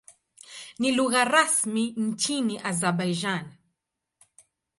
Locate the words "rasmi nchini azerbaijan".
1.25-3.53